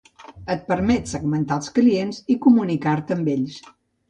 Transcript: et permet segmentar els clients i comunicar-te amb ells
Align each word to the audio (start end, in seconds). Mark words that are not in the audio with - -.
et 0.53 0.61
permet 0.71 1.11
segmentar 1.11 1.57
els 1.61 1.69
clients 1.75 2.23
i 2.37 2.39
comunicar-te 2.47 3.19
amb 3.19 3.31
ells 3.37 3.61